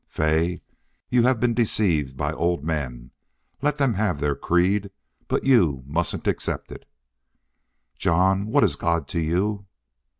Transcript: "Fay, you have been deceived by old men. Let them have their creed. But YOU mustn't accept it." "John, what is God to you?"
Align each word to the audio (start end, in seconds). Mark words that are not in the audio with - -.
"Fay, 0.07 0.63
you 1.09 1.21
have 1.21 1.39
been 1.39 1.53
deceived 1.53 2.17
by 2.17 2.33
old 2.33 2.63
men. 2.63 3.11
Let 3.61 3.75
them 3.77 3.93
have 3.93 4.19
their 4.19 4.33
creed. 4.35 4.89
But 5.27 5.43
YOU 5.43 5.83
mustn't 5.85 6.25
accept 6.25 6.71
it." 6.71 6.89
"John, 7.99 8.47
what 8.47 8.63
is 8.63 8.75
God 8.75 9.07
to 9.09 9.19
you?" 9.19 9.67